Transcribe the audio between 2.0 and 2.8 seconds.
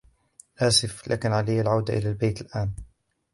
البيت الآن.